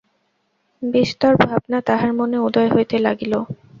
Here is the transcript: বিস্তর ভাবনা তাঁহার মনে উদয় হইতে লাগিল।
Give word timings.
বিস্তর 0.83 1.33
ভাবনা 1.43 1.79
তাঁহার 1.87 2.11
মনে 2.13 2.37
উদয় 2.39 2.69
হইতে 2.75 2.95
লাগিল। 2.99 3.33